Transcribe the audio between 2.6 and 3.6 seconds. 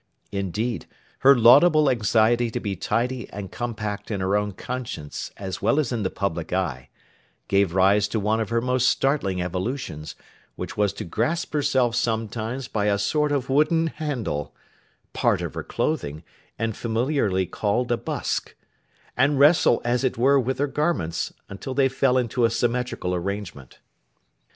tidy and